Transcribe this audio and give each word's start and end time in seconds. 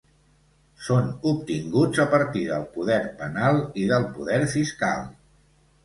Són 0.85 1.11
obtinguts 1.33 2.01
a 2.05 2.07
partir 2.15 2.43
del 2.53 2.67
poder 2.79 2.99
penal 3.23 3.63
i 3.85 3.89
del 3.95 4.13
poder 4.19 4.45
fiscal. 4.59 5.11